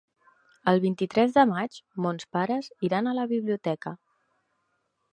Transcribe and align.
El 0.71 0.79
vint-i-tres 0.85 1.35
de 1.35 1.43
maig 1.51 1.77
mons 2.05 2.27
pares 2.39 2.73
iran 2.91 3.11
a 3.13 3.17
la 3.21 3.29
biblioteca. 3.37 3.99